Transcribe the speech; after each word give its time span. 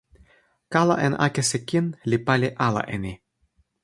kala 0.73 0.95
en 1.05 1.13
akesi 1.25 1.59
kin 1.69 1.85
li 2.09 2.17
pali 2.27 2.49
ala 2.67 2.81
e 2.95 2.97
ni. 3.03 3.13